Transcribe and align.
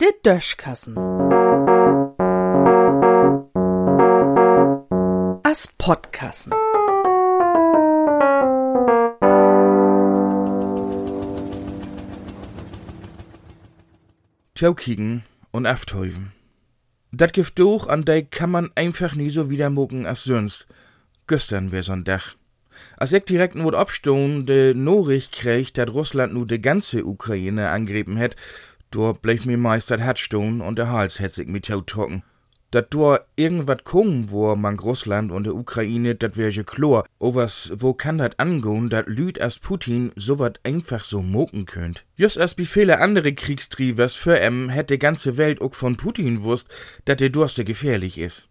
Der 0.00 0.12
Döschkassen. 0.24 0.96
As 5.42 5.68
Podkassen. 5.78 6.52
Taukigen 14.54 15.24
und 15.52 15.66
Aftäufen. 15.66 16.32
Dat 17.12 17.32
Gift 17.32 17.58
doch, 17.58 17.88
an 17.88 18.04
dei 18.04 18.22
kann 18.22 18.50
man 18.50 18.70
einfach 18.74 19.14
nie 19.14 19.30
so 19.30 19.48
wieder 19.48 19.70
mucken 19.70 20.04
als 20.04 20.24
sonst. 20.24 20.68
Gestern 21.26 21.72
wär 21.72 21.82
so'n 21.82 22.04
Dach. 22.04 22.36
Als 22.96 23.12
ich 23.12 23.24
direkt 23.24 23.54
nur 23.54 23.74
abstohn 23.74 24.46
de 24.46 24.74
Norich 24.74 25.30
krieg, 25.30 25.72
dat 25.74 25.90
Russland 25.90 26.34
nu 26.34 26.44
de 26.44 26.58
ganze 26.58 27.04
Ukraine 27.04 27.70
angrieben 27.70 28.16
het, 28.16 28.36
do 28.90 29.14
bleif 29.14 29.44
mir 29.46 29.58
meist 29.58 29.90
dat 29.90 30.00
Herzstohn 30.00 30.60
und 30.60 30.76
der 30.76 30.90
Hals 30.90 31.20
hätt 31.20 31.34
sich 31.34 31.46
mit 31.46 31.66
trocken. 31.86 32.22
Dat 32.70 32.94
do 32.94 33.18
irgendwat 33.34 33.82
kommen, 33.84 34.30
wo 34.30 34.54
man 34.54 34.78
Russland 34.78 35.32
und 35.32 35.44
der 35.44 35.56
Ukraine, 35.56 36.14
dat 36.14 36.36
wär 36.36 36.50
je 36.50 36.62
klar. 36.62 37.04
O 37.18 37.34
was, 37.34 37.72
wo 37.74 37.94
kann 37.94 38.18
dat 38.18 38.38
angehen, 38.38 38.88
dat 38.88 39.08
Lüd 39.08 39.40
as 39.40 39.58
Putin 39.58 40.12
so 40.14 40.38
wat 40.38 40.60
einfach 40.62 41.02
so 41.02 41.20
moken 41.20 41.66
könnt? 41.66 42.04
Just 42.14 42.38
as 42.38 42.58
wie 42.58 42.66
viele 42.66 43.00
andere 43.00 43.32
Kriegstriebers 43.32 44.14
für 44.14 44.38
em 44.38 44.68
hätte 44.68 44.98
ganze 44.98 45.36
Welt 45.36 45.60
auch 45.60 45.74
von 45.74 45.96
Putin 45.96 46.44
wusst, 46.44 46.68
dat 47.06 47.18
der 47.18 47.30
Durste 47.30 47.64
gefährlich 47.64 48.18
is. 48.18 48.48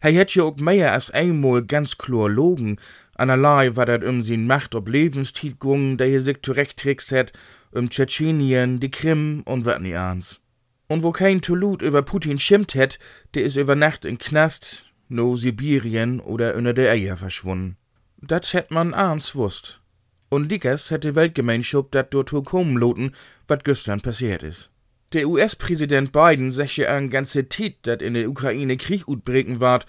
Er 0.00 0.12
hätt 0.12 0.34
ja 0.34 0.44
auch 0.44 0.56
mehr 0.56 0.92
als 0.92 1.10
einmal 1.10 1.64
ganz 1.64 1.96
klar 1.96 2.28
logen, 2.28 2.78
Anerlei 3.18 3.76
war 3.76 3.86
dat 3.86 4.04
um 4.04 4.22
sin 4.22 4.46
Macht 4.46 4.74
ob 4.74 4.88
Lebenstiet 4.88 5.58
gung, 5.58 5.96
der 5.96 6.06
hier 6.06 6.20
sich 6.20 6.42
zurechttrickst 6.42 7.12
hat, 7.12 7.32
um 7.72 7.88
Tschetschenien, 7.88 8.78
die 8.78 8.90
Krim 8.90 9.42
und 9.46 9.64
wat 9.64 9.80
nie 9.80 9.96
ans. 9.96 10.40
Und 10.86 11.02
wo 11.02 11.12
kein 11.12 11.40
Tolut 11.40 11.82
über 11.82 12.02
Putin 12.02 12.38
schimpft 12.38 12.74
hätt, 12.74 12.98
der 13.34 13.44
is 13.44 13.56
über 13.56 13.74
Nacht 13.74 14.04
in 14.04 14.18
Knast, 14.18 14.84
no 15.08 15.36
Sibirien 15.36 16.20
oder 16.20 16.54
unter 16.56 16.74
der 16.74 16.92
Eier 16.92 17.16
verschwunden. 17.16 17.76
Dat 18.18 18.52
hätt 18.52 18.70
man 18.70 18.94
ahns 18.94 19.34
wusst. 19.34 19.80
Und 20.28 20.50
Dickers 20.50 20.90
hätte 20.90 21.14
Weltgemeinschaft 21.14 21.94
dat 21.94 22.12
dort 22.12 22.32
kommen 22.44 22.76
loten, 22.76 23.14
wat 23.46 23.64
gestern 23.64 24.00
passiert 24.00 24.42
is. 24.42 24.68
Der 25.12 25.28
US-Präsident 25.28 26.12
Biden 26.12 26.52
säche 26.52 26.90
an 26.90 27.10
ganze 27.10 27.48
Tit, 27.48 27.78
dat 27.82 28.02
in 28.02 28.14
der 28.14 28.28
Ukraine 28.28 28.76
Krieg 28.76 29.08
utbreken 29.08 29.60
ward. 29.60 29.86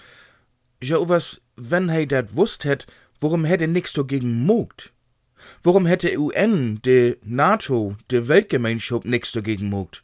Ja, 0.81 1.09
was, 1.09 1.41
wenn 1.55 1.89
he 1.89 2.05
dat 2.05 2.35
wusst 2.35 2.65
hätt, 2.65 2.85
Worum 3.19 3.45
hätte 3.45 3.67
nix 3.67 3.93
dagegen 3.93 4.45
mogt? 4.45 4.93
Worum 5.63 5.85
hätte 5.85 6.17
UN, 6.17 6.79
de 6.83 7.17
NATO, 7.23 7.95
de 8.11 8.27
Weltgemeinschaft 8.27 9.05
nix 9.05 9.31
dagegen 9.31 9.69
mogt? 9.69 10.03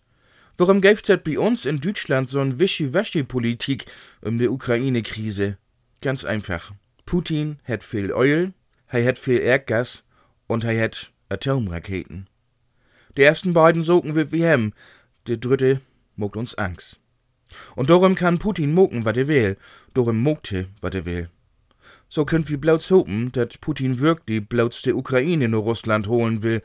Warum 0.58 0.82
gäb's 0.82 1.04
das 1.04 1.20
bei 1.24 1.40
uns 1.40 1.66
in 1.66 1.80
Deutschland 1.80 2.30
so'n 2.30 2.60
Wischi-Waschi-Politik 2.60 3.86
um 4.22 4.38
die 4.38 4.48
Ukraine-Krise? 4.48 5.58
Ganz 6.02 6.26
einfach. 6.26 6.74
Putin 7.06 7.60
hat 7.64 7.84
viel 7.84 8.12
Öl, 8.12 8.54
er 8.88 9.06
hat 9.06 9.18
viel 9.18 9.40
Erdgas 9.40 10.04
und 10.48 10.64
er 10.64 10.80
hat 10.80 11.12
Atomraketen. 11.30 12.28
Die 13.18 13.24
ersten 13.24 13.54
beiden 13.54 13.84
sogen 13.84 14.16
wir 14.16 14.32
wie 14.32 14.44
hem, 14.44 14.74
der 15.28 15.38
dritte 15.38 15.82
mogt 16.16 16.38
uns 16.38 16.56
Angst. 16.56 17.00
Und 17.76 17.90
darum 17.90 18.16
kann 18.16 18.40
Putin 18.40 18.74
mogen, 18.74 19.06
wat 19.06 19.18
er 19.18 19.28
will, 19.28 19.58
darum 19.94 20.22
mogte, 20.22 20.68
wat 20.82 20.96
er 20.96 21.06
will. 21.06 21.30
So 22.16 22.26
könnt 22.26 22.48
wir 22.48 22.62
blauts 22.62 22.92
hopen, 22.92 23.32
dat 23.32 23.60
Putin 23.60 23.98
wirklich 23.98 24.48
blauts 24.48 24.84
de 24.84 24.94
Ukraine 24.94 25.48
nur 25.48 25.64
Russland 25.64 26.06
holen 26.06 26.44
will. 26.44 26.62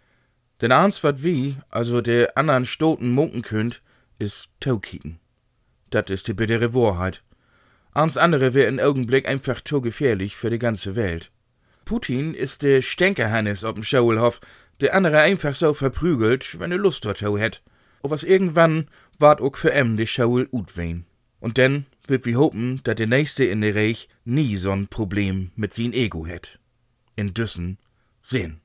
Denn 0.61 0.73
eins 0.73 1.03
wat 1.03 1.23
wie, 1.23 1.57
also 1.71 2.03
der 2.03 2.37
anderen 2.37 2.67
Stoten 2.67 3.13
munken 3.13 3.41
könnt, 3.41 3.81
is 4.19 4.51
Taukiken. 4.61 5.19
Dat 5.89 6.11
is 6.11 6.23
die 6.23 6.35
bittere 6.35 6.75
Wahrheit. 6.75 7.23
Ans 7.95 8.19
andere 8.19 8.53
wär 8.53 8.69
in 8.69 8.79
Augenblick 8.79 9.27
einfach 9.27 9.63
zu 9.65 9.81
gefährlich 9.81 10.37
für 10.37 10.51
die 10.51 10.59
ganze 10.59 10.97
Welt. 10.97 11.31
Putin 11.87 12.35
ist 12.35 12.61
der 12.63 12.83
Stänkerhannes 12.83 13.65
ob'm 13.65 13.85
Schauelhof, 13.85 14.43
der 14.83 14.93
andere 14.95 15.21
einfach 15.21 15.55
so 15.55 15.73
verprügelt, 15.73 16.61
wenn 16.61 16.73
er 16.73 16.79
Lust 16.79 17.07
dazu 17.07 17.39
hätt. 17.39 17.63
O 18.03 18.11
was 18.11 18.23
irgendwann 18.23 18.91
ward 19.19 19.41
ook 19.41 19.57
für 19.57 19.73
em 19.73 19.97
de 19.97 20.05
Schaul 20.05 20.47
utwein. 20.53 21.07
Und 21.41 21.57
denn 21.57 21.87
wird 22.09 22.27
wir 22.27 22.39
hopen, 22.39 22.81
dat 22.85 22.99
der 22.99 23.07
Nächste 23.07 23.45
in 23.45 23.61
der 23.61 23.75
Reich 23.75 24.09
nie 24.25 24.57
so'n 24.57 24.89
Problem 24.89 25.51
mit 25.57 25.75
sin 25.75 25.93
Ego 25.93 26.27
hätt. 26.27 26.59
In 27.17 27.35
Düssen 27.35 27.79
sehen. 28.21 28.61